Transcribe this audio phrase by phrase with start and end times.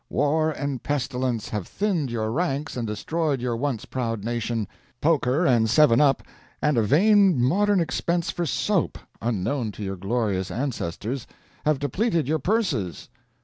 [0.09, 4.67] War and pestilence have thinned your ranks and destroyed your once proud nation.
[4.99, 6.23] Poker and seven up,
[6.59, 11.27] and a vain modern expense for soap, unknown to your glorious ancestors,
[11.65, 13.09] have depleted your purses.